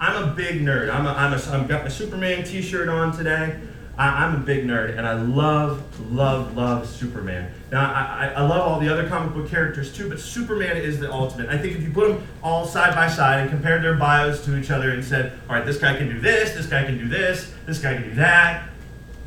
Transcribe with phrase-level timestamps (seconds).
[0.00, 0.92] I'm a big nerd.
[0.92, 3.58] I'm a, I'm a, I've got my Superman T-shirt on today.
[3.98, 7.50] I, I'm a big nerd, and I love, love, love Superman.
[7.72, 11.10] Now, I, I love all the other comic book characters too, but Superman is the
[11.10, 11.48] ultimate.
[11.48, 14.58] I think if you put them all side by side and compared their bios to
[14.58, 17.08] each other and said, all right, this guy can do this, this guy can do
[17.08, 18.68] this, this guy can do that,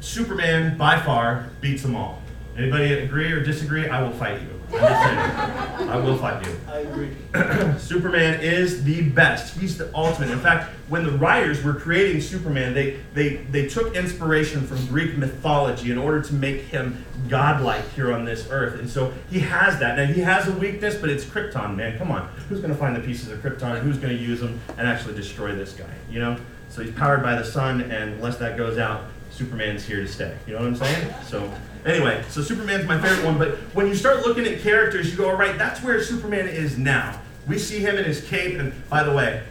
[0.02, 2.22] Superman by far beats them all.
[2.56, 3.88] Anybody agree or disagree?
[3.90, 4.59] I will fight you.
[4.74, 5.90] I'm just saying.
[5.90, 6.56] I will fight you.
[6.68, 7.16] I agree.
[7.80, 9.58] Superman is the best.
[9.58, 10.30] He's the ultimate.
[10.30, 15.18] In fact, when the writers were creating Superman, they, they, they took inspiration from Greek
[15.18, 18.80] mythology in order to make him godlike here on this earth.
[18.80, 19.98] And so he has that.
[19.98, 21.98] Now, he has a weakness, but it's Krypton, man.
[21.98, 22.28] Come on.
[22.50, 23.80] Who's going to find the pieces of Krypton?
[23.82, 25.94] Who's going to use them and actually destroy this guy?
[26.10, 26.38] You know?
[26.70, 30.38] So he's powered by the sun, and unless that goes out, Superman's here to stay.
[30.46, 31.14] You know what I'm saying?
[31.26, 31.52] So
[31.86, 33.38] anyway, so Superman's my favorite one.
[33.38, 36.78] But when you start looking at characters, you go, all right, that's where Superman is
[36.78, 37.20] now.
[37.48, 39.44] We see him in his cape, and by the way,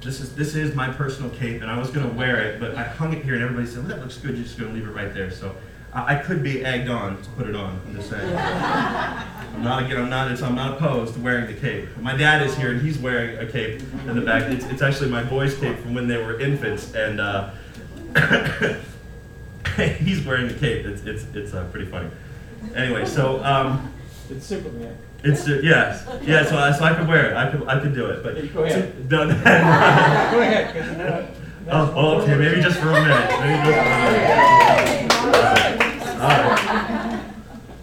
[0.00, 2.84] this is this is my personal cape, and I was gonna wear it, but I
[2.84, 4.36] hung it here, and everybody said, well, that looks good.
[4.36, 5.30] You're just gonna leave it right there.
[5.30, 5.54] So
[5.92, 7.80] I, I could be egged on to put it on.
[7.86, 8.36] I'm just saying.
[8.36, 9.98] I'm not again.
[9.98, 10.30] I'm not.
[10.30, 11.88] It's, I'm not opposed to wearing the cape.
[11.98, 14.44] My dad is here, and he's wearing a cape in the back.
[14.44, 17.20] It's, it's actually my boy's cape from when they were infants, and.
[17.20, 17.50] Uh,
[20.04, 20.84] he's wearing the cape.
[20.86, 22.10] It's it's it's uh, pretty funny.
[22.74, 23.92] Anyway, so um,
[24.30, 24.96] It's Superman.
[25.22, 26.44] it's uh, yes, yeah.
[26.44, 27.36] So, I- so I could wear it.
[27.36, 28.22] I could I could do it.
[28.22, 28.94] But go ahead.
[29.10, 29.34] No, no.
[29.34, 29.40] Go
[30.40, 32.36] ahead, 'cause you're oh, oh, okay.
[32.36, 33.30] Maybe just for a minute.
[33.40, 35.12] Maybe just for a minute.
[36.20, 37.24] All right.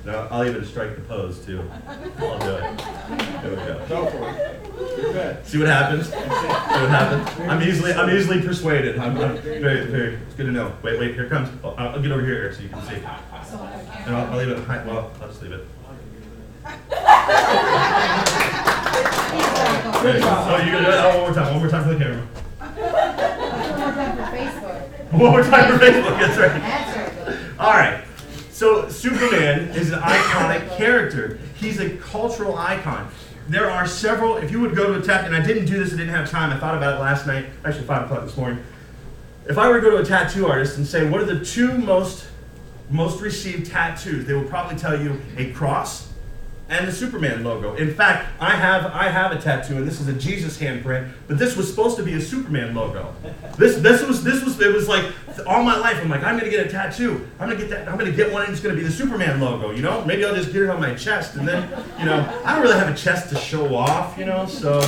[0.05, 1.63] No, I'll even strike the pose too.
[2.19, 2.77] I'll do it.
[3.41, 3.85] There we go.
[3.89, 4.54] Go for it.
[5.45, 6.09] See what happens?
[6.09, 7.29] See what happens?
[7.49, 8.97] I'm easily I'm easily persuaded.
[8.99, 10.15] I'm, I'm very very.
[10.15, 10.73] It's good to know.
[10.83, 11.13] Wait wait.
[11.13, 11.49] Here comes.
[11.63, 12.95] I'll, I'll get over here so you can see.
[12.95, 13.05] And
[14.15, 14.67] I'll, I'll leave it.
[14.67, 15.65] Well, I'll just leave it.
[20.07, 20.97] Oh, you gonna do it?
[20.97, 21.53] Oh, one more time.
[21.53, 22.27] One more time for the camera.
[22.61, 22.91] One
[23.71, 24.79] more time for Facebook.
[25.13, 26.19] One more time for Facebook.
[26.19, 26.61] That's right.
[26.61, 26.95] That's
[27.27, 27.59] right.
[27.59, 28.03] All right.
[28.51, 31.39] So Superman is an iconic character.
[31.55, 33.09] He's a cultural icon.
[33.47, 34.37] There are several.
[34.37, 36.29] If you would go to a tattoo, and I didn't do this, I didn't have
[36.29, 36.51] time.
[36.51, 37.45] I thought about it last night.
[37.63, 38.63] Actually, five o'clock this morning.
[39.47, 41.77] If I were to go to a tattoo artist and say, "What are the two
[41.77, 42.25] most
[42.89, 46.07] most received tattoos?" They will probably tell you a cross
[46.67, 47.75] and the Superman logo.
[47.75, 51.37] In fact, I have I have a tattoo, and this is a Jesus handprint, but
[51.37, 53.13] this was supposed to be a Superman logo.
[53.57, 55.05] This this was this was it was like
[55.45, 55.97] all my life.
[56.01, 57.27] I'm like I'm gonna get a tattoo.
[57.39, 57.87] I'm gonna get that.
[57.87, 59.71] I'm gonna get one, and it's gonna be the Superman logo.
[59.71, 62.53] You know, maybe I'll just get it on my chest, and then you know I
[62.53, 64.17] don't really have a chest to show off.
[64.17, 64.81] You know, so.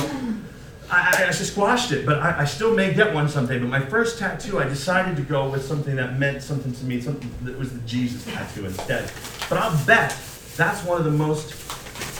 [0.90, 3.58] I, I, just squashed it, but I, I still may get one someday.
[3.58, 7.02] But my first tattoo, I decided to go with something that meant something to me,
[7.02, 9.12] something that was the Jesus tattoo instead.
[9.50, 10.16] But I'll bet
[10.56, 11.67] that's one of the most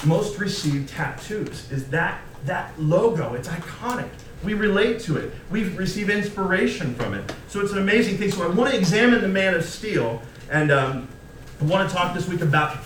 [0.05, 3.35] most received tattoos is that that logo.
[3.35, 4.09] It's iconic.
[4.45, 5.33] We relate to it.
[5.51, 7.33] We receive inspiration from it.
[7.49, 8.31] So it's an amazing thing.
[8.31, 11.09] So I want to examine the Man of Steel, and um,
[11.61, 12.79] I want to talk this week about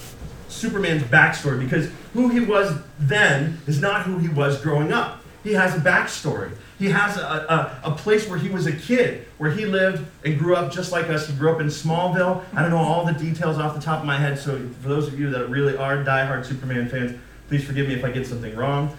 [0.49, 5.23] Superman's backstory because who he was then is not who he was growing up.
[5.43, 6.53] He has a backstory.
[6.83, 10.37] He has a, a, a place where he was a kid, where he lived and
[10.37, 11.29] grew up just like us.
[11.29, 12.43] He grew up in Smallville.
[12.57, 15.07] I don't know all the details off the top of my head, so for those
[15.07, 17.17] of you that really are diehard Superman fans,
[17.47, 18.97] please forgive me if I get something wrong.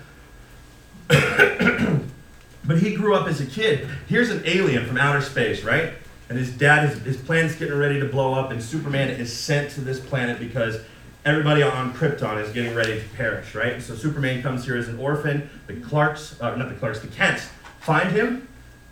[1.09, 3.89] but he grew up as a kid.
[4.07, 5.91] Here's an alien from outer space, right?
[6.29, 9.71] And his dad, his, his planet's getting ready to blow up, and Superman is sent
[9.71, 10.79] to this planet because
[11.25, 13.81] everybody on Krypton is getting ready to perish, right?
[13.81, 15.49] So Superman comes here as an orphan.
[15.67, 17.49] The Clarks, uh, not the Clarks, the Kents
[17.83, 18.47] find him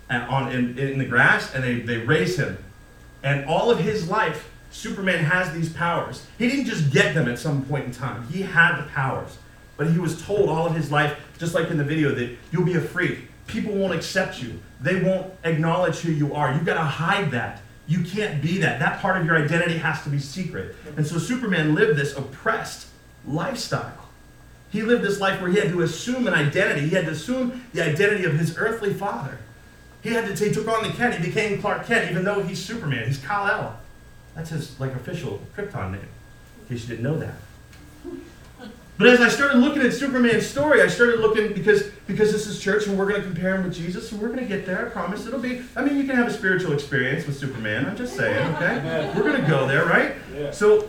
[0.09, 2.57] and on in, in the grass, and they, they raise him.
[3.23, 6.25] And all of his life, Superman has these powers.
[6.37, 8.27] He didn't just get them at some point in time.
[8.27, 9.37] He had the powers.
[9.77, 12.65] But he was told all of his life, just like in the video, that you'll
[12.65, 13.19] be a freak.
[13.47, 14.59] People won't accept you.
[14.81, 16.53] They won't acknowledge who you are.
[16.53, 17.61] You've got to hide that.
[17.87, 18.79] You can't be that.
[18.79, 20.75] That part of your identity has to be secret.
[20.97, 22.87] And so Superman lived this oppressed
[23.25, 24.00] lifestyle.
[24.71, 26.87] He lived this life where he had to assume an identity.
[26.87, 29.37] He had to assume the identity of his earthly father.
[30.01, 31.15] He had to he took on the Kent.
[31.15, 33.05] He became Clark Kent, even though he's Superman.
[33.05, 33.77] He's Kal-El.
[34.35, 36.01] That's his like official Krypton name.
[36.01, 37.35] In case you didn't know that.
[38.97, 42.59] But as I started looking at Superman's story, I started looking because because this is
[42.59, 44.85] church and we're going to compare him with Jesus and we're going to get there.
[44.85, 45.63] I promise it'll be.
[45.75, 47.87] I mean, you can have a spiritual experience with Superman.
[47.87, 49.11] I'm just saying, okay?
[49.15, 50.13] We're going to go there, right?
[50.35, 50.51] Yeah.
[50.51, 50.87] So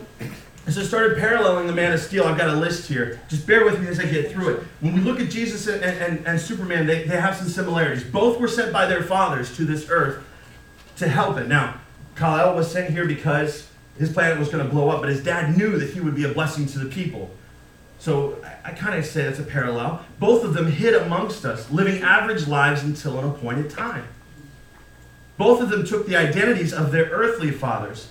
[0.65, 3.19] as I started paralleling the Man of Steel, I've got a list here.
[3.27, 4.63] Just bear with me as I get through it.
[4.79, 8.03] When we look at Jesus and, and, and Superman, they, they have some similarities.
[8.03, 10.23] Both were sent by their fathers to this earth
[10.97, 11.47] to help it.
[11.47, 11.81] Now,
[12.15, 15.57] Kal-El was sent here because his planet was going to blow up, but his dad
[15.57, 17.29] knew that he would be a blessing to the people.
[17.99, 20.05] So I, I kind of say that's a parallel.
[20.19, 24.05] Both of them hid amongst us, living average lives until an appointed time.
[25.37, 28.09] Both of them took the identities of their earthly fathers.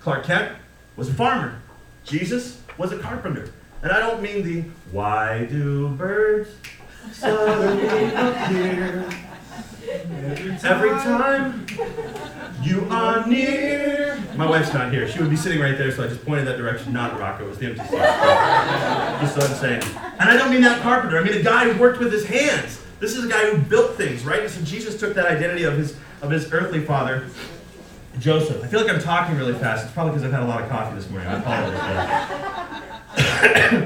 [0.00, 0.56] Clark Kent
[0.96, 1.61] was a farmer.
[2.04, 3.52] Jesus was a carpenter.
[3.82, 6.50] And I don't mean the why do birds
[7.12, 9.04] suddenly appear
[10.64, 11.66] every time
[12.62, 14.22] you are near.
[14.36, 15.08] My wife's not here.
[15.08, 17.44] She would be sitting right there, so I just pointed that direction, not Rocco.
[17.44, 17.90] It was the empty seat.
[17.90, 19.82] just so I'm saying.
[20.18, 21.18] And I don't mean that carpenter.
[21.18, 22.80] I mean a guy who worked with his hands.
[23.00, 24.40] This is a guy who built things, right?
[24.40, 27.26] And so Jesus took that identity of his of his earthly father,
[28.18, 28.62] Joseph.
[28.62, 29.84] I feel like I'm talking really fast.
[29.84, 31.28] It's probably because I've had a lot of coffee this morning.
[31.28, 32.32] I apologize.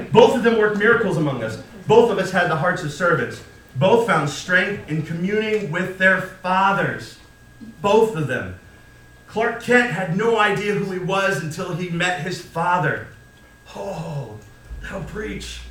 [0.11, 1.61] Both of them worked miracles among us.
[1.87, 3.41] Both of us had the hearts of servants.
[3.75, 7.17] Both found strength in communing with their fathers.
[7.81, 8.59] Both of them.
[9.27, 13.07] Clark Kent had no idea who he was until he met his father.
[13.75, 14.37] Oh,
[14.81, 15.61] thou preach.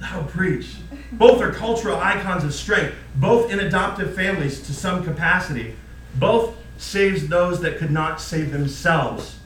[0.00, 0.76] Thou preach.
[1.12, 5.74] Both are cultural icons of strength, both in adoptive families to some capacity.
[6.14, 9.38] Both saves those that could not save themselves.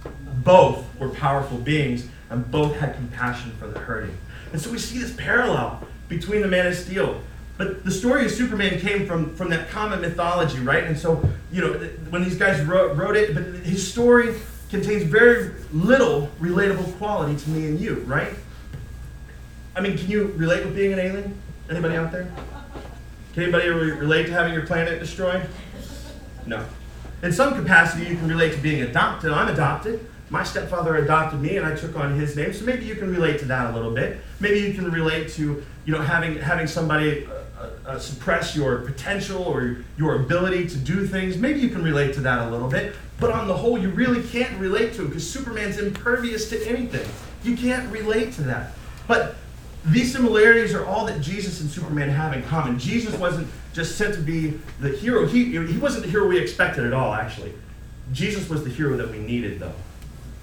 [0.44, 4.16] Both were powerful beings, and both had compassion for the hurting.
[4.52, 7.20] And so we see this parallel between the Man of Steel.
[7.58, 10.84] But the story of Superman came from, from that common mythology, right?
[10.84, 11.72] And so, you know,
[12.10, 14.34] when these guys wrote, wrote it, but his story
[14.70, 18.34] contains very little relatable quality to me and you, right?
[19.76, 21.40] I mean, can you relate with being an alien?
[21.70, 22.30] Anybody out there?
[23.34, 25.46] Can anybody re- relate to having your planet destroyed?
[26.46, 26.64] No.
[27.22, 29.30] In some capacity, you can relate to being adopted.
[29.32, 30.08] I'm adopted.
[30.28, 32.52] My stepfather adopted me, and I took on his name.
[32.52, 34.18] So maybe you can relate to that a little bit.
[34.40, 39.42] Maybe you can relate to, you know, having having somebody uh, uh, suppress your potential
[39.44, 41.36] or your ability to do things.
[41.36, 42.96] Maybe you can relate to that a little bit.
[43.20, 47.08] But on the whole, you really can't relate to it because Superman's impervious to anything.
[47.44, 48.72] You can't relate to that.
[49.06, 49.36] But
[49.84, 52.80] these similarities are all that Jesus and Superman have in common.
[52.80, 55.26] Jesus wasn't just sent to be the hero.
[55.26, 57.52] He, he wasn't the hero we expected at all, actually.
[58.12, 59.74] Jesus was the hero that we needed, though.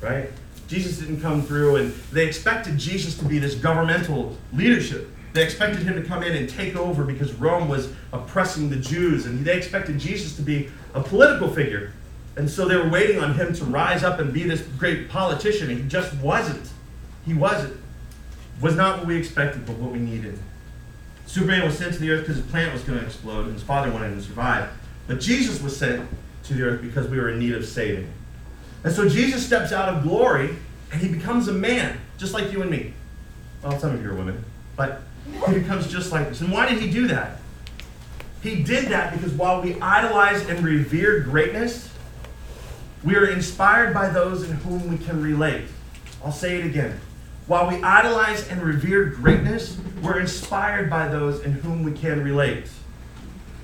[0.02, 0.30] Right?
[0.68, 5.10] Jesus didn't come through, and they expected Jesus to be this governmental leadership.
[5.34, 9.26] They expected him to come in and take over because Rome was oppressing the Jews,
[9.26, 11.94] and they expected Jesus to be a political figure.
[12.36, 15.70] And so they were waiting on him to rise up and be this great politician,
[15.70, 16.72] and he just wasn't.
[17.26, 17.80] He wasn't
[18.62, 20.38] was not what we expected, but what we needed.
[21.30, 23.62] Superman was sent to the earth because his planet was going to explode and his
[23.62, 24.68] father wanted him to survive.
[25.06, 26.10] But Jesus was sent
[26.46, 28.12] to the earth because we were in need of saving.
[28.84, 30.56] And so Jesus steps out of glory
[30.92, 32.94] and he becomes a man, just like you and me.
[33.62, 34.44] Well, some of you are women,
[34.76, 35.04] but
[35.46, 36.42] he becomes just like us.
[36.42, 37.40] And why did he do that?
[38.42, 41.94] He did that because while we idolize and revere greatness,
[43.04, 45.66] we are inspired by those in whom we can relate.
[46.26, 47.00] I'll say it again.
[47.50, 52.70] While we idolize and revere greatness, we're inspired by those in whom we can relate.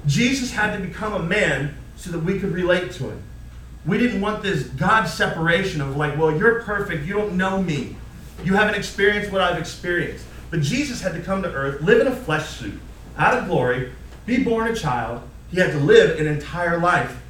[0.07, 3.21] Jesus had to become a man so that we could relate to him.
[3.85, 7.95] We didn't want this God separation of like, well, you're perfect, you don't know me.
[8.43, 10.25] You haven't experienced what I've experienced.
[10.49, 12.79] But Jesus had to come to earth, live in a flesh suit,
[13.19, 13.91] out of glory,
[14.25, 15.21] be born a child.
[15.51, 17.21] He had to live an entire life.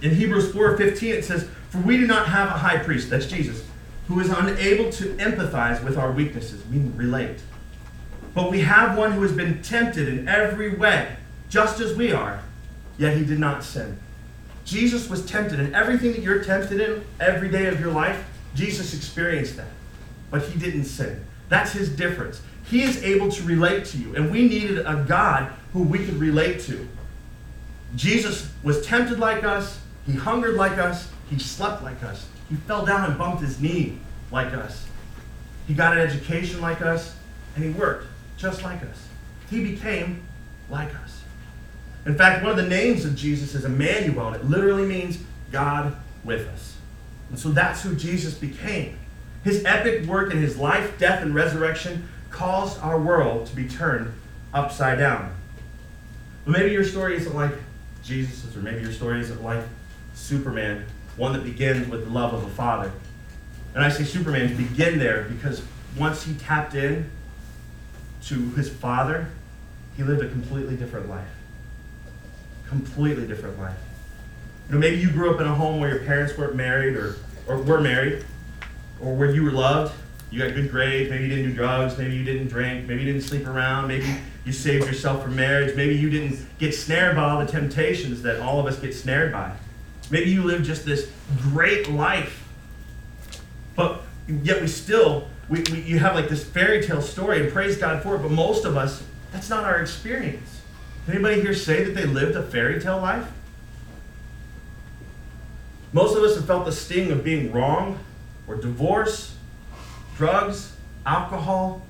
[0.00, 3.60] In Hebrews 4:15 it says, "For we do not have a high priest, that's Jesus,
[4.08, 7.38] who is unable to empathize with our weaknesses, we relate.
[8.34, 11.16] But we have one who has been tempted in every way,
[11.48, 12.40] just as we are,
[12.98, 13.98] yet he did not sin."
[14.64, 18.24] Jesus was tempted in everything that you're tempted in every day of your life.
[18.54, 19.68] Jesus experienced that,
[20.30, 21.20] but he didn't sin.
[21.48, 22.40] That's his difference.
[22.64, 26.18] He is able to relate to you, and we needed a God who we could
[26.18, 26.88] relate to.
[27.94, 32.84] Jesus was tempted like us, he hungered like us, he slept like us, he fell
[32.84, 33.98] down and bumped his knee
[34.30, 34.86] like us.
[35.66, 37.16] He got an education like us,
[37.54, 39.08] and he worked just like us.
[39.50, 40.22] He became
[40.68, 41.22] like us.
[42.06, 45.18] In fact, one of the names of Jesus is Emmanuel, and it literally means
[45.50, 46.76] God with us.
[47.30, 48.98] And so that's who Jesus became.
[49.42, 54.12] His epic work in his life, death, and resurrection caused our world to be turned
[54.52, 55.34] upside down.
[56.44, 57.52] But maybe your story isn't like
[58.02, 59.62] Jesus', or maybe your story isn't like
[60.14, 60.84] Superman,
[61.16, 62.92] one that begins with the love of a father.
[63.74, 65.62] And I say Superman begin there because
[65.98, 67.10] once he tapped in
[68.26, 69.28] to his father,
[69.96, 71.28] he lived a completely different life.
[72.68, 73.76] Completely different life.
[74.68, 77.16] You know, maybe you grew up in a home where your parents weren't married or,
[77.46, 78.24] or were married,
[79.00, 79.94] or where you were loved.
[80.30, 83.12] You got good grades, maybe you didn't do drugs, maybe you didn't drink, maybe you
[83.12, 84.06] didn't sleep around, maybe
[84.44, 88.40] you saved yourself for marriage, maybe you didn't get snared by all the temptations that
[88.40, 89.52] all of us get snared by.
[90.10, 92.46] Maybe you live just this great life,
[93.74, 97.76] but yet we still we, we, you have like this fairy tale story, and praise
[97.76, 100.62] God for it, but most of us, that's not our experience.
[101.08, 103.26] Anybody here say that they lived a fairy tale life?
[105.92, 107.98] Most of us have felt the sting of being wrong
[108.48, 109.36] or divorce,
[110.16, 111.82] drugs, alcohol,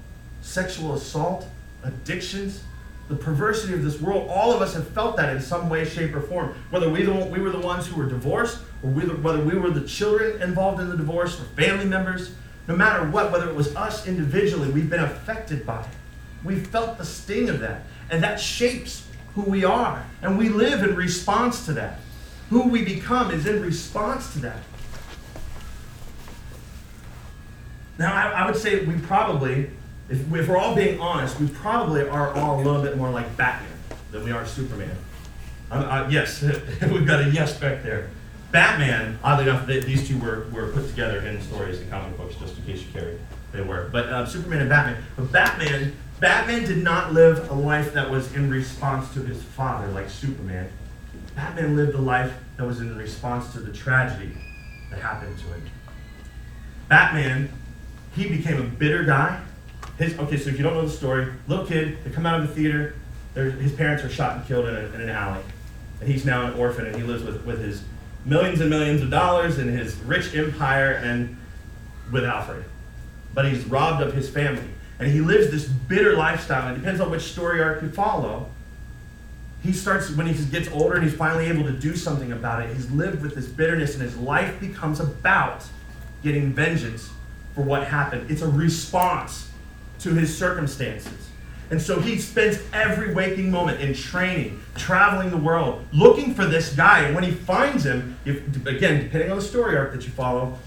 [0.42, 1.47] sexual assault,
[1.83, 2.62] addictions,
[3.08, 4.28] the perversity of this world.
[4.30, 6.54] All of us have felt that in some way, shape, or form.
[6.70, 9.70] Whether we, the, we were the ones who were divorced, or we, whether we were
[9.70, 12.34] the children involved in the divorce, or family members,
[12.66, 15.88] no matter what, whether it was us individually, we've been affected by it.
[16.44, 17.82] We felt the sting of that.
[18.11, 20.04] And that shapes who we are.
[20.23, 22.00] And we live in response to that.
[22.50, 24.58] Who we become is in response to that.
[27.99, 29.70] Now, I, I would say we probably,
[30.08, 33.37] if, if we're all being honest, we probably are all a little bit more like
[33.37, 33.70] Batman
[34.11, 34.96] than we are Superman.
[35.70, 36.42] Uh, uh, yes,
[36.90, 38.11] we've got a yes back there.
[38.52, 42.37] Batman, oddly enough, they, these two were, were put together in stories and comic books,
[42.37, 43.18] just in case you carried.
[43.52, 43.88] They were.
[43.90, 45.02] But uh, Superman and Batman.
[45.16, 49.88] But Batman, Batman did not live a life that was in response to his father
[49.88, 50.70] like Superman.
[51.34, 54.32] Batman lived a life that was in response to the tragedy
[54.90, 55.62] that happened to him.
[56.88, 57.50] Batman,
[58.14, 59.40] he became a bitter guy.
[59.98, 62.48] His, okay, so if you don't know the story, little kid, they come out of
[62.48, 62.96] the theater,
[63.34, 65.42] his parents are shot and killed in, a, in an alley.
[66.00, 67.82] And he's now an orphan and he lives with, with his
[68.24, 71.36] millions and millions of dollars and his rich empire and
[72.10, 72.64] with Alfred.
[73.32, 74.68] But he's robbed of his family.
[74.98, 76.68] And he lives this bitter lifestyle.
[76.68, 78.48] And it depends on which story arc you follow.
[79.62, 82.74] He starts, when he gets older and he's finally able to do something about it,
[82.74, 85.64] he's lived with this bitterness and his life becomes about
[86.22, 87.10] getting vengeance
[87.54, 88.30] for what happened.
[88.30, 89.50] It's a response
[90.04, 91.30] to his circumstances.
[91.70, 96.75] And so he spends every waking moment in training, traveling the world, looking for this
[96.75, 97.00] guy.
[97.00, 100.58] And when he finds him, if, again, depending on the story arc that you follow,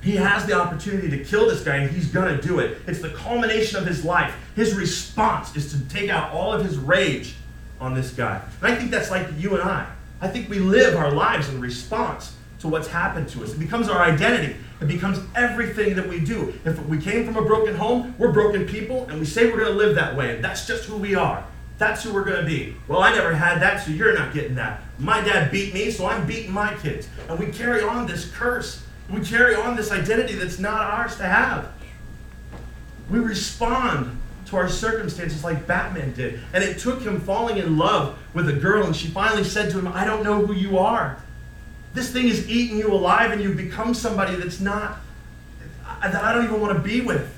[0.00, 2.78] he has the opportunity to kill this guy and he's going to do it.
[2.86, 4.34] It's the culmination of his life.
[4.54, 7.34] His response is to take out all of his rage
[7.80, 8.40] on this guy.
[8.60, 9.86] And I think that's like you and I.
[10.20, 13.52] I think we live our lives in response to what's happened to us.
[13.52, 14.56] It becomes our identity.
[14.80, 16.54] It becomes everything that we do.
[16.64, 19.72] If we came from a broken home, we're broken people, and we say we're going
[19.72, 20.36] to live that way.
[20.36, 21.44] And that's just who we are.
[21.78, 22.76] That's who we're going to be.
[22.86, 24.80] Well, I never had that, so you're not getting that.
[25.00, 27.08] My dad beat me, so I'm beating my kids.
[27.28, 28.84] And we carry on this curse.
[29.10, 31.72] We carry on this identity that's not ours to have.
[33.10, 36.38] We respond to our circumstances like Batman did.
[36.52, 39.78] And it took him falling in love with a girl, and she finally said to
[39.80, 41.20] him, I don't know who you are.
[41.94, 45.00] This thing is eating you alive, and you've become somebody that's not,
[46.00, 47.32] that I don't even want to be with.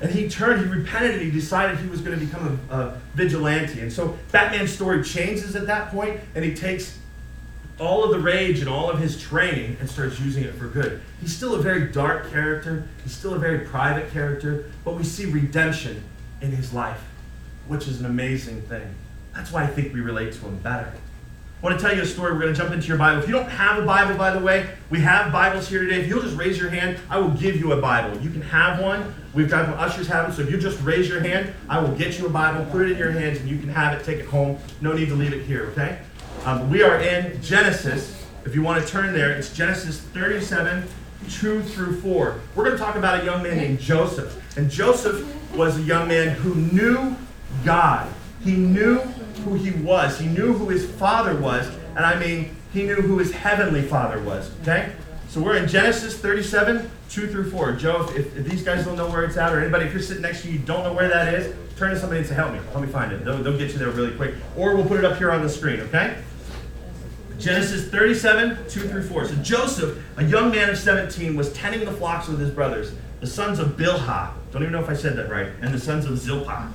[0.00, 3.00] And he turned, he repented, and he decided he was going to become a, a
[3.14, 3.80] vigilante.
[3.80, 6.98] And so Batman's story changes at that point, and he takes
[7.78, 11.00] all of the rage and all of his training and starts using it for good.
[11.20, 15.26] He's still a very dark character, he's still a very private character, but we see
[15.26, 16.02] redemption
[16.40, 17.02] in his life,
[17.66, 18.94] which is an amazing thing.
[19.34, 20.92] That's why I think we relate to him better.
[21.62, 22.34] I want to tell you a story.
[22.34, 23.22] We're going to jump into your Bible.
[23.22, 26.02] If you don't have a Bible, by the way, we have Bibles here today.
[26.02, 28.20] If you'll just raise your hand, I will give you a Bible.
[28.20, 29.14] You can have one.
[29.32, 30.36] We've got the ushers have them.
[30.36, 32.92] So if you just raise your hand, I will get you a Bible, put it
[32.92, 34.58] in your hands, and you can have it, take it home.
[34.82, 36.00] No need to leave it here, okay?
[36.44, 38.26] Um, we are in Genesis.
[38.44, 40.86] If you want to turn there, it's Genesis 37,
[41.30, 42.38] 2 through 4.
[42.54, 44.58] We're going to talk about a young man named Joseph.
[44.58, 47.16] And Joseph was a young man who knew
[47.64, 48.12] God.
[48.44, 49.00] He knew
[49.46, 50.18] who he was.
[50.18, 51.68] He knew who his father was.
[51.94, 54.50] And I mean, he knew who his heavenly father was.
[54.62, 54.92] Okay?
[55.28, 57.72] So we're in Genesis 37, 2 through 4.
[57.76, 60.22] Joe, if, if these guys don't know where it's at, or anybody, if you're sitting
[60.22, 62.52] next to you, you don't know where that is, turn to somebody and say, Help
[62.52, 62.58] me.
[62.72, 63.24] Help me find it.
[63.24, 64.34] They'll, they'll get you there really quick.
[64.56, 66.16] Or we'll put it up here on the screen, okay?
[67.38, 69.28] Genesis 37, 2 through 4.
[69.28, 73.26] So Joseph, a young man of 17, was tending the flocks with his brothers, the
[73.26, 74.32] sons of Bilhah.
[74.50, 75.48] Don't even know if I said that right.
[75.60, 76.72] And the sons of Zilpah,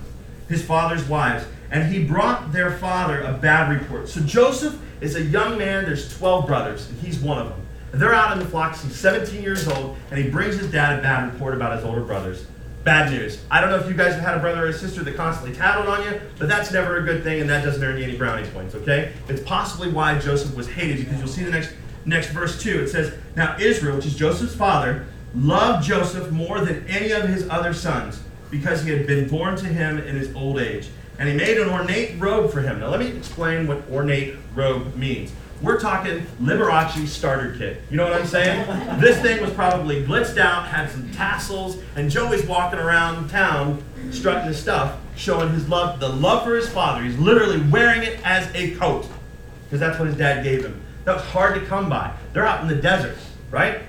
[0.47, 1.45] his father's wives.
[1.71, 4.09] And he brought their father a bad report.
[4.09, 5.85] So Joseph is a young man.
[5.85, 7.61] There's 12 brothers, and he's one of them.
[7.93, 8.83] And they're out in the flocks.
[8.83, 12.01] He's 17 years old, and he brings his dad a bad report about his older
[12.01, 12.45] brothers.
[12.83, 13.41] Bad news.
[13.49, 15.55] I don't know if you guys have had a brother or a sister that constantly
[15.55, 18.17] tattled on you, but that's never a good thing, and that doesn't earn you any
[18.17, 19.13] brownie points, okay?
[19.27, 21.73] It's possibly why Joseph was hated, because you'll see the next
[22.05, 22.81] next verse too.
[22.81, 27.47] It says, Now Israel, which is Joseph's father, loved Joseph more than any of his
[27.49, 30.89] other sons, because he had been born to him in his old age.
[31.21, 32.79] And he made an ornate robe for him.
[32.79, 35.31] Now let me explain what ornate robe means.
[35.61, 37.83] We're talking Liberace starter kit.
[37.91, 38.99] You know what I'm saying?
[38.99, 44.47] this thing was probably blitzed out, had some tassels, and Joey's walking around town strutting
[44.47, 47.03] his stuff, showing his love, the love for his father.
[47.03, 49.05] He's literally wearing it as a coat,
[49.65, 50.81] because that's what his dad gave him.
[51.05, 52.15] That was hard to come by.
[52.33, 53.17] They're out in the desert,
[53.51, 53.81] right?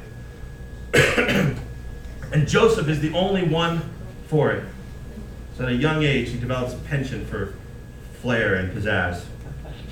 [2.33, 3.83] And Joseph is the only one
[4.27, 4.65] for it.
[5.63, 7.55] At a young age, he develops a penchant for
[8.21, 9.25] flair and pizzazz.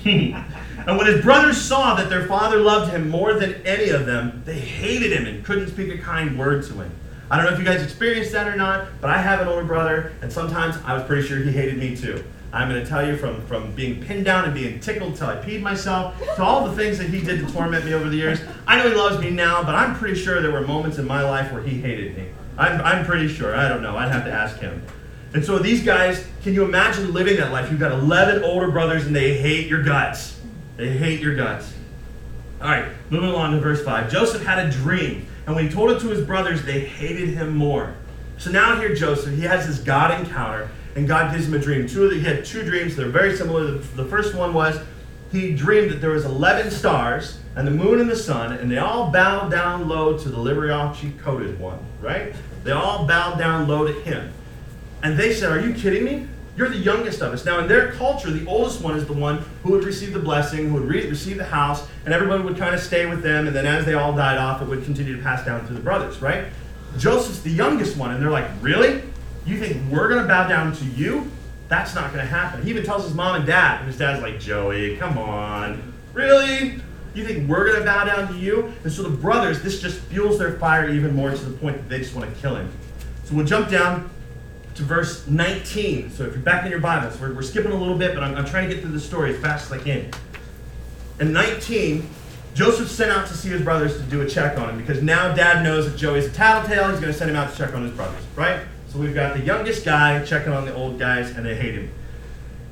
[0.05, 4.41] and when his brothers saw that their father loved him more than any of them,
[4.45, 6.91] they hated him and couldn't speak a kind word to him.
[7.29, 9.63] I don't know if you guys experienced that or not, but I have an older
[9.63, 12.21] brother, and sometimes I was pretty sure he hated me too.
[12.51, 15.37] I'm going to tell you from, from being pinned down and being tickled till I
[15.37, 18.41] peed myself to all the things that he did to torment me over the years.
[18.67, 21.23] I know he loves me now, but I'm pretty sure there were moments in my
[21.23, 22.27] life where he hated me.
[22.57, 23.55] I'm, I'm pretty sure.
[23.55, 23.95] I don't know.
[23.95, 24.83] I'd have to ask him.
[25.33, 27.71] And so these guys, can you imagine living that life?
[27.71, 30.39] You've got 11 older brothers and they hate your guts.
[30.77, 31.73] They hate your guts.
[32.61, 34.11] All right, moving along to verse 5.
[34.11, 37.55] Joseph had a dream, and when he told it to his brothers, they hated him
[37.55, 37.95] more.
[38.37, 41.87] So now here Joseph, he has this God encounter, and God gives him a dream.
[41.87, 42.95] Two of the, he had two dreams.
[42.95, 43.71] They're very similar.
[43.71, 44.79] The, the first one was
[45.31, 48.77] he dreamed that there was 11 stars and the moon and the sun, and they
[48.77, 52.33] all bowed down low to the Liberace coated one, right?
[52.63, 54.31] They all bowed down low to him.
[55.03, 56.27] And they said, Are you kidding me?
[56.55, 57.45] You're the youngest of us.
[57.45, 60.67] Now, in their culture, the oldest one is the one who would receive the blessing,
[60.67, 63.47] who would re- receive the house, and everyone would kind of stay with them.
[63.47, 65.79] And then as they all died off, it would continue to pass down to the
[65.79, 66.45] brothers, right?
[66.97, 68.11] Joseph's the youngest one.
[68.11, 69.01] And they're like, Really?
[69.45, 71.31] You think we're going to bow down to you?
[71.67, 72.61] That's not going to happen.
[72.61, 73.79] He even tells his mom and dad.
[73.79, 75.93] And his dad's like, Joey, come on.
[76.13, 76.79] Really?
[77.15, 78.71] You think we're going to bow down to you?
[78.83, 81.89] And so the brothers, this just fuels their fire even more to the point that
[81.89, 82.69] they just want to kill him.
[83.23, 84.09] So we'll jump down
[84.75, 86.11] to verse 19.
[86.11, 88.35] So if you're back in your Bibles, we're, we're skipping a little bit, but I'm,
[88.35, 90.11] I'm trying to get through the story as fast as I can.
[91.19, 92.09] In 19,
[92.53, 95.33] Joseph sent out to see his brothers to do a check on him because now
[95.33, 96.89] dad knows that Joey's a tattletale.
[96.89, 98.61] He's going to send him out to check on his brothers, right?
[98.87, 101.91] So we've got the youngest guy checking on the old guys, and they hate him.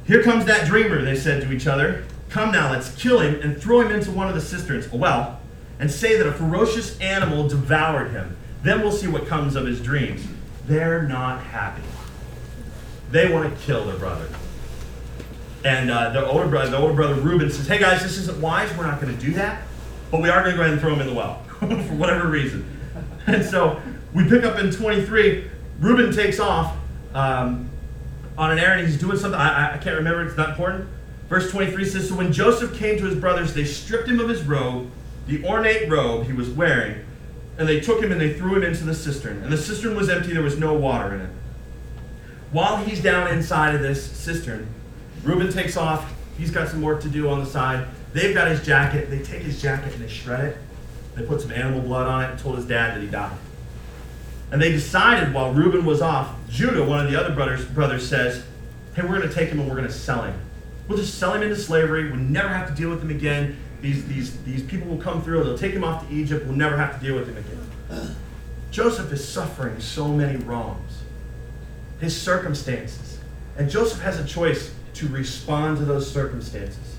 [0.05, 2.03] Here comes that dreamer, they said to each other.
[2.29, 5.39] Come now, let's kill him and throw him into one of the cisterns, a well,
[5.79, 8.35] and say that a ferocious animal devoured him.
[8.63, 10.27] Then we'll see what comes of his dreams.
[10.65, 11.83] They're not happy.
[13.11, 14.29] They want to kill their brother.
[15.65, 18.75] And uh, the older brother, the older brother Reuben says, "Hey guys, this isn't wise.
[18.77, 19.63] We're not going to do that,
[20.11, 22.27] but we are going to go ahead and throw him in the well for whatever
[22.27, 22.65] reason."
[23.27, 23.79] And so
[24.11, 25.47] we pick up in 23.
[25.79, 26.75] Reuben takes off
[27.13, 27.69] um,
[28.39, 28.87] on an errand.
[28.87, 29.39] He's doing something.
[29.39, 30.25] I, I can't remember.
[30.25, 30.87] It's not important.
[31.29, 34.41] Verse 23 says, So when Joseph came to his brothers, they stripped him of his
[34.41, 34.89] robe,
[35.27, 37.05] the ornate robe he was wearing,
[37.59, 39.43] and they took him and they threw him into the cistern.
[39.43, 41.29] And the cistern was empty, there was no water in it.
[42.53, 44.67] While he's down inside of this cistern,
[45.23, 46.15] Reuben takes off.
[46.37, 47.85] He's got some work to do on the side.
[48.13, 49.09] They've got his jacket.
[49.09, 50.57] They take his jacket and they shred it.
[51.15, 53.37] They put some animal blood on it and told his dad that he died.
[54.51, 58.43] And they decided while Reuben was off, Judah, one of the other brothers, brothers says,
[58.95, 60.39] Hey, we're going to take him and we're going to sell him.
[60.87, 62.09] We'll just sell him into slavery.
[62.09, 63.57] We'll never have to deal with him again.
[63.81, 65.43] These, these, these people will come through.
[65.43, 66.45] They'll take him off to Egypt.
[66.45, 67.48] We'll never have to deal with him again.
[68.71, 71.01] Joseph is suffering so many wrongs,
[71.99, 73.19] his circumstances.
[73.57, 76.97] And Joseph has a choice to respond to those circumstances.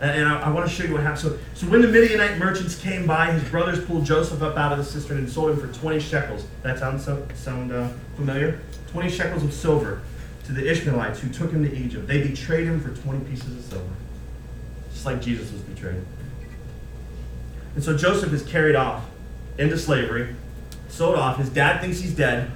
[0.00, 1.20] And, I, I want to show you what happened.
[1.20, 4.78] So, so when the Midianite merchants came by, his brothers pulled Joseph up out of
[4.78, 6.44] the cistern and sold him for 20 shekels.
[6.62, 8.60] That sound, so, sound uh, familiar?
[8.88, 10.02] 20 shekels of silver
[10.46, 12.08] to the Ishmaelites who took him to Egypt.
[12.08, 13.94] They betrayed him for 20 pieces of silver,
[14.92, 16.02] just like Jesus was betrayed.
[17.74, 19.04] And so Joseph is carried off
[19.58, 20.34] into slavery,
[20.88, 21.38] sold off.
[21.38, 22.50] His dad thinks he's dead.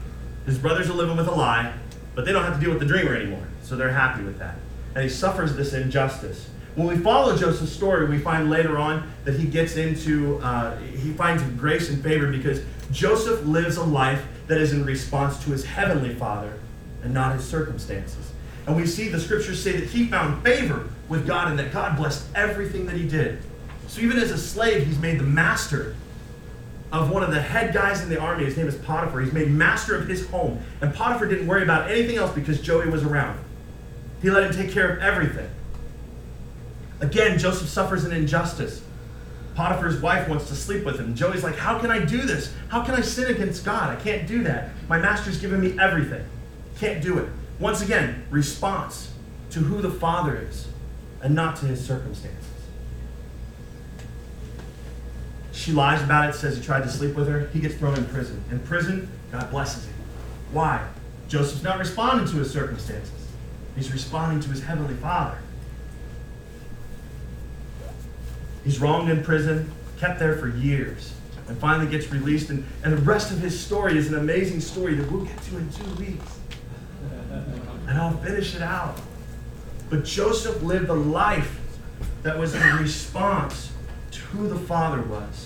[0.44, 1.72] His brothers are living with a lie,
[2.14, 3.46] but they don't have to deal with the dreamer anymore.
[3.62, 4.56] So they're happy with that.
[4.94, 6.48] And he suffers this injustice.
[6.76, 11.12] When we follow Joseph's story, we find later on that he gets into, uh, he
[11.12, 12.60] finds grace and favor because
[12.92, 16.58] Joseph lives a life that is in response to his heavenly father
[17.02, 18.32] and not his circumstances.
[18.66, 21.96] And we see the scriptures say that he found favor with God and that God
[21.96, 23.38] blessed everything that he did.
[23.88, 25.94] So even as a slave, he's made the master
[26.92, 28.44] of one of the head guys in the army.
[28.44, 29.20] His name is Potiphar.
[29.20, 30.62] He's made master of his home.
[30.80, 33.38] And Potiphar didn't worry about anything else because Joey was around.
[34.22, 35.48] He let him take care of everything.
[37.00, 38.82] Again, Joseph suffers an injustice.
[39.54, 41.14] Potiphar's wife wants to sleep with him.
[41.14, 42.52] Joey's like, How can I do this?
[42.68, 43.90] How can I sin against God?
[43.90, 44.70] I can't do that.
[44.88, 46.24] My master's given me everything.
[46.78, 47.28] Can't do it.
[47.58, 49.12] Once again, response
[49.50, 50.68] to who the Father is
[51.22, 52.44] and not to his circumstances.
[55.66, 57.48] She lies about it, says he tried to sleep with her.
[57.52, 58.40] He gets thrown in prison.
[58.52, 59.94] In prison, God blesses him.
[60.52, 60.86] Why?
[61.26, 63.26] Joseph's not responding to his circumstances,
[63.74, 65.38] he's responding to his heavenly Father.
[68.62, 71.12] He's wronged in prison, kept there for years,
[71.48, 72.48] and finally gets released.
[72.50, 75.58] And, and the rest of his story is an amazing story that we'll get to
[75.58, 76.38] in two weeks.
[77.88, 79.00] And I'll finish it out.
[79.90, 81.58] But Joseph lived a life
[82.22, 83.72] that was in response
[84.12, 85.45] to who the Father was.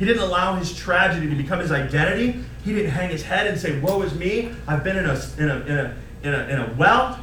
[0.00, 2.42] He didn't allow his tragedy to become his identity.
[2.64, 4.50] He didn't hang his head and say, Woe is me.
[4.66, 7.20] I've been in a, in a, in a, in a, in a well.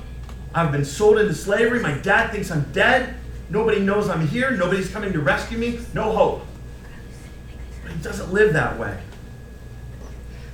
[0.53, 1.79] I've been sold into slavery.
[1.79, 3.15] My dad thinks I'm dead.
[3.49, 4.51] Nobody knows I'm here.
[4.51, 5.79] Nobody's coming to rescue me.
[5.95, 6.45] No hope.
[7.81, 8.95] But he doesn't live that way.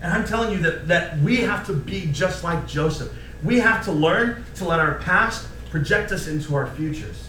[0.02, 3.14] And I'm telling you that, that we have to be just like Joseph.
[3.44, 7.28] We have to learn to let our past project us into our futures.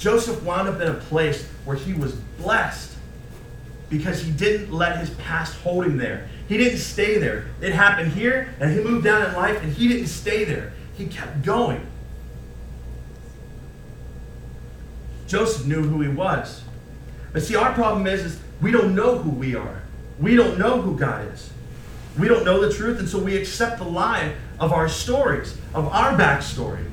[0.00, 2.93] Joseph wound up in a place where he was blessed
[3.88, 6.28] because he didn't let his past hold him there.
[6.48, 7.46] He didn't stay there.
[7.60, 10.72] It happened here, and he moved down in life, and he didn't stay there.
[10.96, 11.86] He kept going.
[15.26, 16.62] Joseph knew who he was.
[17.32, 19.82] But see, our problem is, is we don't know who we are.
[20.20, 21.50] We don't know who God is.
[22.18, 25.88] We don't know the truth, and so we accept the lie of our stories, of
[25.88, 26.84] our backstory.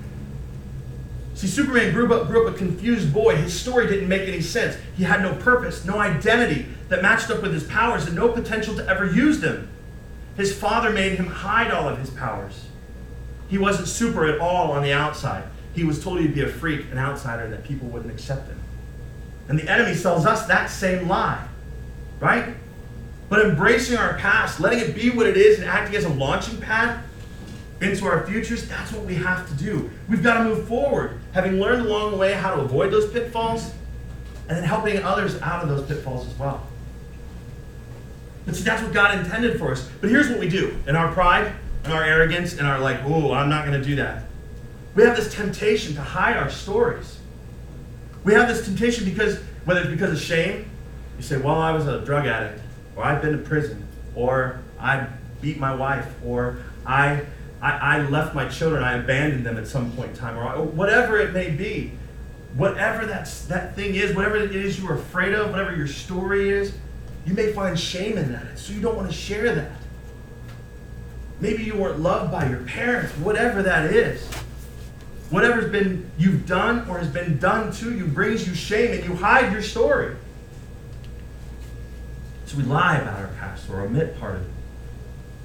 [1.41, 3.35] See, Superman grew up, grew up a confused boy.
[3.35, 4.77] His story didn't make any sense.
[4.95, 8.75] He had no purpose, no identity that matched up with his powers, and no potential
[8.75, 9.67] to ever use them.
[10.37, 12.67] His father made him hide all of his powers.
[13.49, 15.43] He wasn't super at all on the outside.
[15.73, 18.59] He was told he'd be a freak, an outsider, and that people wouldn't accept him.
[19.47, 21.43] And the enemy sells us that same lie,
[22.19, 22.53] right?
[23.29, 26.61] But embracing our past, letting it be what it is, and acting as a launching
[26.61, 27.03] pad
[27.81, 29.89] into our futures, that's what we have to do.
[30.07, 33.73] We've got to move forward, having learned along the way how to avoid those pitfalls,
[34.47, 36.65] and then helping others out of those pitfalls as well.
[38.45, 39.89] But see, that's what God intended for us.
[40.01, 43.31] But here's what we do in our pride, and our arrogance, and our like, oh,
[43.31, 44.23] I'm not going to do that.
[44.93, 47.17] We have this temptation to hide our stories.
[48.23, 50.69] We have this temptation because, whether it's because of shame,
[51.17, 52.61] you say, well, I was a drug addict,
[52.95, 55.07] or I've been to prison, or I
[55.39, 57.21] beat my wife, or I,
[57.61, 60.65] I, I left my children, I abandoned them at some point in time, or, or
[60.65, 61.91] whatever it may be.
[62.55, 66.73] Whatever that's, that thing is, whatever it is you're afraid of, whatever your story is,
[67.25, 69.71] you may find shame in that, so you don't want to share that.
[71.39, 74.23] Maybe you weren't loved by your parents, whatever that is.
[75.29, 79.15] Whatever's been you've done or has been done to you brings you shame and you
[79.15, 80.15] hide your story.
[82.45, 84.51] So we lie about our past or omit part of it.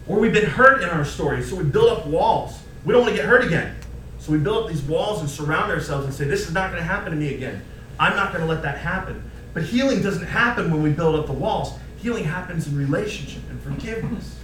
[0.08, 2.58] Or we've been hurt in our story, so we build up walls.
[2.84, 3.76] We don't want to get hurt again.
[4.20, 6.82] So we build up these walls and surround ourselves and say, This is not going
[6.82, 7.62] to happen to me again.
[7.98, 9.30] I'm not going to let that happen.
[9.54, 11.72] But healing doesn't happen when we build up the walls.
[11.98, 14.38] Healing happens in relationship and forgiveness.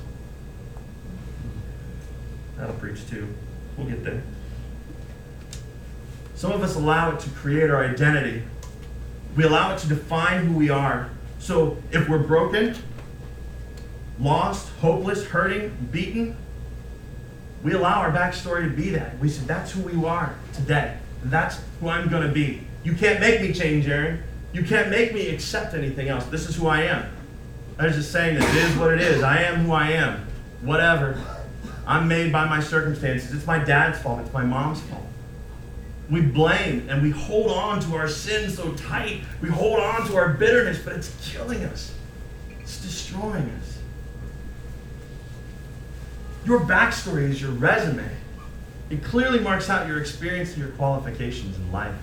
[2.57, 3.29] That'll preach too.
[3.77, 4.23] We'll get there.
[6.35, 8.43] Some of us allow it to create our identity.
[9.37, 11.11] We allow it to define who we are.
[11.39, 12.75] So if we're broken,
[14.23, 16.37] lost, hopeless, hurting, beaten,
[17.63, 19.19] we allow our backstory to be that.
[19.19, 20.97] We say, that's who we are today.
[21.25, 22.67] That's who I'm going to be.
[22.83, 24.23] You can't make me change, Aaron.
[24.53, 26.25] You can't make me accept anything else.
[26.27, 27.07] This is who I am.
[27.79, 29.23] I was just saying that it is what it is.
[29.23, 30.27] I am who I am.
[30.63, 31.21] Whatever.
[31.87, 33.33] I'm made by my circumstances.
[33.33, 34.21] It's my dad's fault.
[34.21, 35.07] It's my mom's fault.
[36.11, 39.23] We blame and we hold on to our sin so tight.
[39.41, 41.95] We hold on to our bitterness, but it's killing us.
[42.61, 43.72] It's destroying us.
[46.45, 48.09] Your backstory is your resume.
[48.91, 51.95] It clearly marks out your experience and your qualifications in life.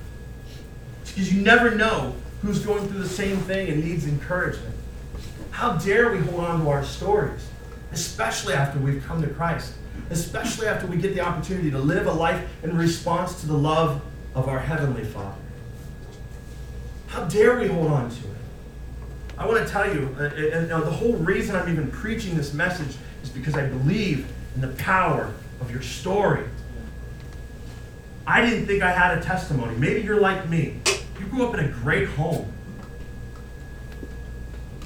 [1.05, 4.75] Because you never know who's going through the same thing and needs encouragement.
[5.51, 7.47] How dare we hold on to our stories,
[7.91, 9.73] especially after we've come to Christ,
[10.09, 14.01] especially after we get the opportunity to live a life in response to the love
[14.35, 15.35] of our Heavenly Father?
[17.07, 18.23] How dare we hold on to it?
[19.37, 22.95] I want to tell you, uh, and the whole reason I'm even preaching this message
[23.29, 26.45] is because I believe in the power of your story.
[28.25, 29.75] I didn't think I had a testimony.
[29.77, 30.79] Maybe you're like me.
[31.19, 32.51] You grew up in a great home.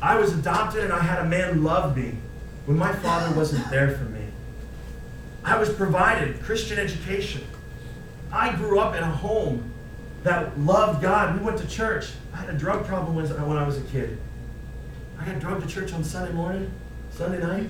[0.02, 2.16] I was adopted and I had a man love me
[2.66, 4.26] when my father wasn't there for me.
[5.44, 7.44] I was provided Christian education.
[8.32, 9.72] I grew up in a home
[10.24, 11.38] that loved God.
[11.38, 12.12] We went to church.
[12.34, 14.18] I had a drug problem when I was a kid.
[15.20, 16.72] I got drugged to church on Sunday morning,
[17.16, 17.70] Sunday night,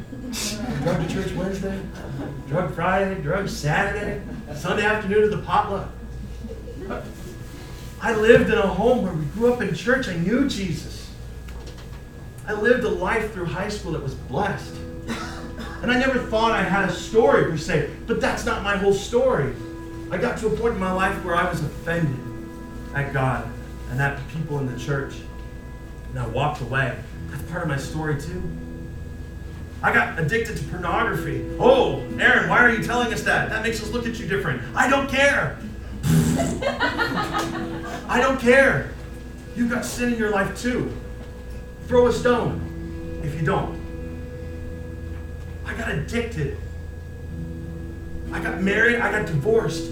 [0.83, 1.77] drug to church Wednesday,
[2.47, 4.21] drug Friday, drug Saturday,
[4.55, 5.89] Sunday afternoon at the potluck.
[8.01, 10.07] I lived in a home where we grew up in church.
[10.07, 11.11] I knew Jesus.
[12.47, 14.75] I lived a life through high school that was blessed.
[15.81, 18.93] And I never thought I had a story per se, but that's not my whole
[18.93, 19.53] story.
[20.09, 22.17] I got to a point in my life where I was offended
[22.95, 23.45] at God
[23.91, 25.15] and at the people in the church.
[26.11, 26.97] And I walked away.
[27.27, 28.41] That's part of my story too.
[29.83, 31.45] I got addicted to pornography.
[31.59, 33.49] Oh, Aaron, why are you telling us that?
[33.49, 34.63] That makes us look at you different.
[34.73, 35.59] I don't care.
[38.07, 38.91] I don't care.
[39.57, 40.95] You've got sin in your life too.
[41.87, 43.77] throw a stone if you don't.
[45.65, 46.57] I got addicted.
[48.31, 49.91] I got married, I got divorced,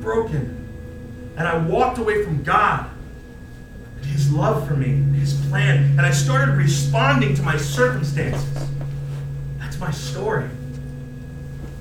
[0.00, 0.56] broken.
[1.36, 2.90] And I walked away from God
[3.96, 4.88] and His love for me,
[5.18, 5.90] His plan.
[5.98, 8.69] And I started responding to my circumstances.
[9.80, 10.48] My story.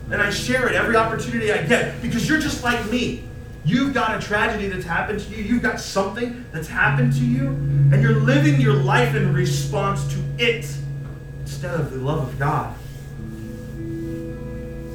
[0.09, 3.23] And I share it every opportunity I get because you're just like me.
[3.65, 5.43] You've got a tragedy that's happened to you.
[5.43, 7.47] You've got something that's happened to you.
[7.47, 10.65] And you're living your life in response to it
[11.41, 12.73] instead of the love of God.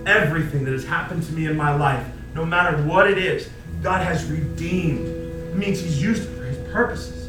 [0.06, 3.50] Everything that has happened to me in my life, no matter what it is,
[3.82, 5.06] God has redeemed.
[5.06, 7.28] It means He's used it for His purposes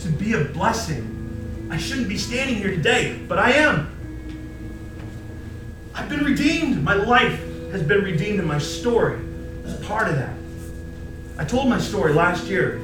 [0.00, 1.68] to be a blessing.
[1.70, 3.99] I shouldn't be standing here today, but I am.
[5.94, 6.82] I've been redeemed.
[6.82, 7.40] My life
[7.72, 9.20] has been redeemed, and my story
[9.64, 10.34] is part of that.
[11.38, 12.80] I told my story last year.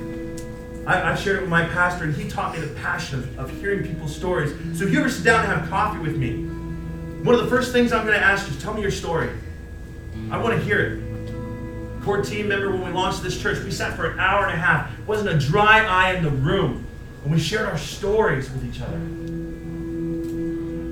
[0.87, 3.51] I, I shared it with my pastor, and he taught me the passion of, of
[3.51, 4.53] hearing people's stories.
[4.79, 6.45] So if you ever sit down and have coffee with me,
[7.25, 9.31] one of the first things I'm going to ask you is tell me your story.
[10.31, 11.03] I want to hear it.
[12.05, 14.57] Core team member, when we launched this church, we sat for an hour and a
[14.57, 14.97] half.
[14.97, 16.87] It wasn't a dry eye in the room.
[17.25, 18.97] And we shared our stories with each other.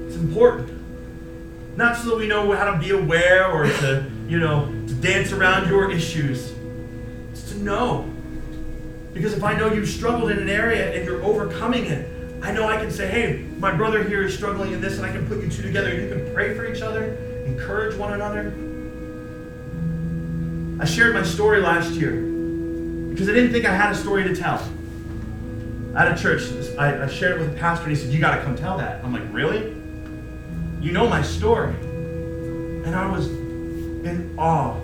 [0.09, 0.84] It's important.
[1.77, 5.33] Not so that we know how to be aware or to, you know, to dance
[5.33, 6.53] around your issues.
[7.33, 8.11] It's to know.
[9.13, 12.11] Because if I know you've struggled in an area and you're overcoming it,
[12.43, 15.13] I know I can say, hey, my brother here is struggling in this, and I
[15.13, 17.15] can put you two together you can pray for each other,
[17.47, 18.53] encourage one another.
[20.81, 22.13] I shared my story last year
[23.11, 24.61] because I didn't think I had a story to tell.
[25.97, 26.43] At a church,
[26.77, 28.77] I, I shared it with a pastor, and he said, You got to come tell
[28.79, 29.03] that.
[29.05, 29.84] I'm like, Really?
[30.85, 31.73] You know my story.
[31.73, 34.79] And I was in awe.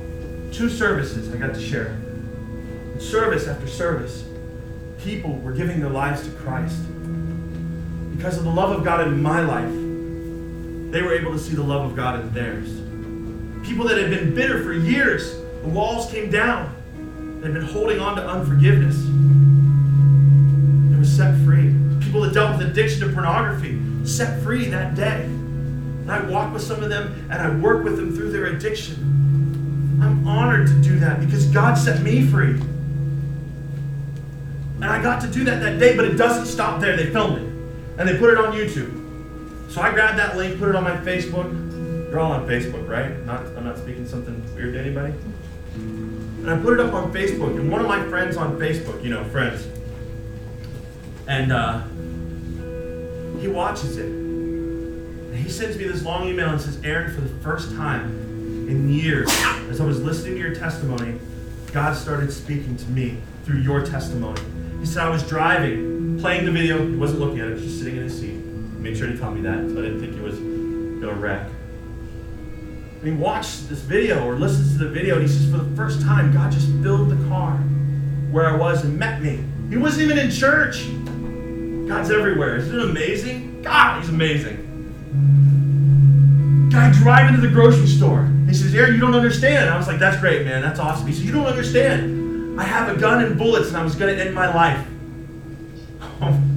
[0.51, 1.95] Two services I got to share.
[2.99, 4.25] Service after service,
[5.01, 6.81] people were giving their lives to Christ.
[8.17, 9.71] Because of the love of God in my life,
[10.91, 12.71] they were able to see the love of God in theirs.
[13.69, 16.75] People that had been bitter for years, the walls came down.
[17.43, 18.97] They'd been holding on to unforgiveness.
[20.91, 21.75] They were set free.
[22.03, 25.31] People that dealt with addiction to pornography, set free that day.
[26.11, 30.01] And I walk with some of them and I work with them through their addiction.
[30.03, 32.61] I'm honored to do that because God set me free.
[34.75, 36.96] And I got to do that that day, but it doesn't stop there.
[36.96, 37.44] They filmed it
[38.01, 39.70] and they put it on YouTube.
[39.70, 41.49] So I grabbed that link, put it on my Facebook.
[42.11, 43.25] You're all on Facebook, right?
[43.25, 45.14] Not, I'm not speaking something weird to anybody.
[45.77, 49.11] And I put it up on Facebook, and one of my friends on Facebook, you
[49.11, 49.64] know, friends,
[51.29, 51.83] and uh,
[53.38, 54.30] he watches it.
[55.31, 58.88] And he sends me this long email and says, Aaron, for the first time in
[58.88, 59.29] years,
[59.71, 61.21] as I was listening to your testimony,
[61.73, 64.40] God started speaking to me through your testimony.
[64.81, 66.85] He said, I was driving, playing the video.
[66.85, 68.31] He wasn't looking at it, he was just sitting in his seat.
[68.31, 71.14] He made sure to tell me that, so I didn't think he was going to
[71.14, 71.47] wreck.
[73.03, 75.77] And he watched this video or listens to the video, and he says, For the
[75.77, 77.57] first time, God just filled the car
[78.33, 79.45] where I was and met me.
[79.69, 80.87] He wasn't even in church.
[81.88, 82.57] God's everywhere.
[82.57, 83.62] Isn't it amazing?
[83.62, 84.60] God, he's amazing.
[86.70, 88.31] Guy driving to the grocery store.
[88.46, 89.70] He says, Aaron, you don't understand.
[89.70, 90.62] I was like, that's great, man.
[90.62, 91.07] That's awesome.
[91.07, 92.61] He said, You don't understand.
[92.61, 94.87] I have a gun and bullets, and I was going to end my life.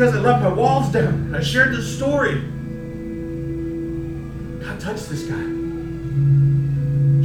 [0.00, 1.34] because I left my walls down.
[1.34, 2.40] I shared this story.
[4.64, 5.42] God touched this guy.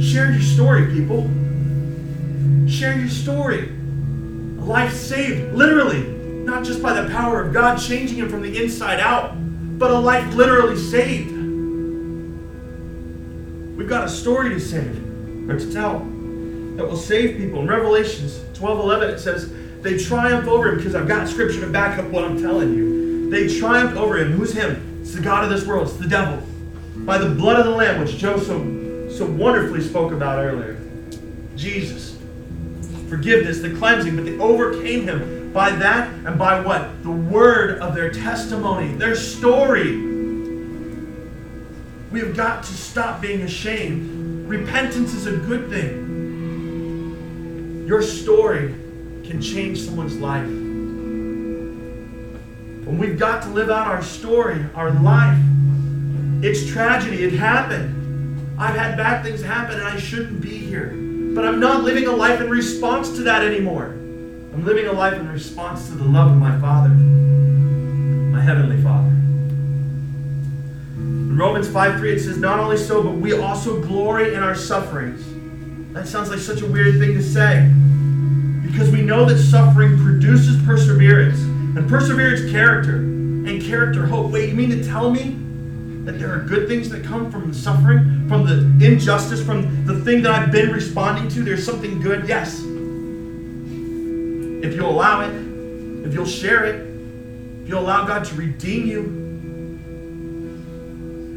[0.02, 1.22] Share your story, people.
[2.68, 3.70] Share your story.
[3.70, 6.15] A life saved, literally,
[6.46, 9.32] not just by the power of God changing him from the inside out,
[9.78, 11.32] but a life literally saved.
[13.76, 15.98] We've got a story to save, or to tell,
[16.76, 17.60] that will save people.
[17.60, 21.66] In Revelations 12 11, it says, They triumph over him, because I've got scripture to
[21.66, 23.28] back up what I'm telling you.
[23.28, 24.32] They triumph over him.
[24.32, 25.00] Who's him?
[25.02, 26.46] It's the God of this world, it's the devil.
[26.94, 30.80] By the blood of the Lamb, which Joe so, so wonderfully spoke about earlier.
[31.56, 32.16] Jesus.
[33.08, 37.02] Forgiveness, the cleansing, but they overcame him by that and by what?
[37.02, 39.96] The word of their testimony, their story.
[42.10, 44.46] We have got to stop being ashamed.
[44.46, 47.86] Repentance is a good thing.
[47.88, 48.74] Your story
[49.24, 50.44] can change someone's life.
[50.44, 50.60] And
[53.00, 55.42] we've got to live out our story, our life.
[56.42, 57.24] It's tragedy.
[57.24, 58.58] It happened.
[58.58, 60.90] I've had bad things happen and I shouldn't be here.
[61.34, 63.95] But I'm not living a life in response to that anymore.
[64.56, 69.10] I'm living a life in response to the love of my Father, my Heavenly Father.
[70.96, 74.54] In Romans 5 3, it says, Not only so, but we also glory in our
[74.54, 75.22] sufferings.
[75.92, 77.70] That sounds like such a weird thing to say.
[78.62, 84.32] Because we know that suffering produces perseverance, and perseverance, character, and character, hope.
[84.32, 85.36] Wait, you mean to tell me
[86.06, 90.22] that there are good things that come from suffering, from the injustice, from the thing
[90.22, 91.42] that I've been responding to?
[91.42, 92.26] There's something good?
[92.26, 92.64] Yes.
[94.62, 95.34] If you'll allow it,
[96.06, 96.86] if you'll share it,
[97.62, 99.02] if you'll allow God to redeem you.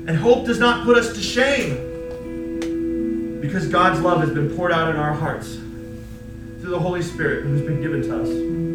[0.08, 1.88] And hope does not put us to shame
[3.42, 5.56] because God's love has been poured out in our hearts
[6.62, 8.69] through the Holy Spirit who's been given to us.